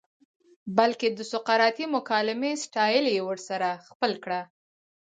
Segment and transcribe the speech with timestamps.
[0.77, 4.41] بلکه د سقراطی مکالمې سټائل ئې ورسره خپل کړۀ